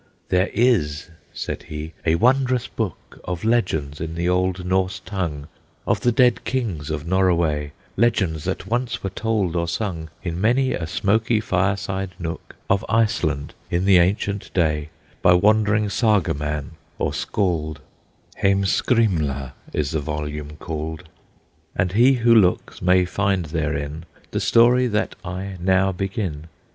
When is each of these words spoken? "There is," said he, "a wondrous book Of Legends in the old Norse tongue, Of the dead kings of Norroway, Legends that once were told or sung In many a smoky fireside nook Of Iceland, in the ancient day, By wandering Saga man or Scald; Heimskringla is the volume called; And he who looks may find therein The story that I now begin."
"There 0.29 0.49
is," 0.51 1.11
said 1.31 1.61
he, 1.69 1.93
"a 2.07 2.15
wondrous 2.15 2.67
book 2.67 3.21
Of 3.23 3.43
Legends 3.43 4.01
in 4.01 4.15
the 4.15 4.27
old 4.27 4.65
Norse 4.65 4.99
tongue, 4.99 5.47
Of 5.85 5.99
the 6.01 6.11
dead 6.11 6.43
kings 6.43 6.89
of 6.89 7.05
Norroway, 7.05 7.71
Legends 7.95 8.45
that 8.45 8.65
once 8.65 9.03
were 9.03 9.11
told 9.11 9.55
or 9.55 9.67
sung 9.67 10.09
In 10.23 10.41
many 10.41 10.73
a 10.73 10.87
smoky 10.87 11.39
fireside 11.39 12.13
nook 12.17 12.55
Of 12.67 12.83
Iceland, 12.89 13.53
in 13.69 13.85
the 13.85 13.99
ancient 13.99 14.51
day, 14.55 14.89
By 15.21 15.33
wandering 15.35 15.87
Saga 15.87 16.33
man 16.33 16.71
or 16.97 17.13
Scald; 17.13 17.79
Heimskringla 18.37 19.53
is 19.71 19.91
the 19.91 19.99
volume 19.99 20.55
called; 20.57 21.07
And 21.75 21.91
he 21.91 22.13
who 22.13 22.33
looks 22.33 22.81
may 22.81 23.05
find 23.05 23.45
therein 23.45 24.05
The 24.31 24.39
story 24.39 24.87
that 24.87 25.13
I 25.23 25.57
now 25.61 25.91
begin." 25.91 26.47